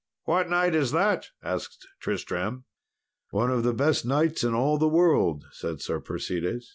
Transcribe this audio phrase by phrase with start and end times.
[0.23, 2.63] "What knight is that?" asked Tristram.
[3.29, 6.69] "One of the best knights in all the world," said Sir Persides.